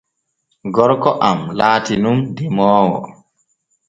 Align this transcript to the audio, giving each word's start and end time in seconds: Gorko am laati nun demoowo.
Gorko 0.75 1.11
am 1.29 1.39
laati 1.59 1.93
nun 2.03 2.19
demoowo. 2.35 2.99